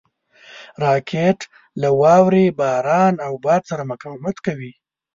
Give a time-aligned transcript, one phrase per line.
[0.83, 1.39] راکټ
[1.81, 4.73] له واورې، باران او باد سره مقاومت کوي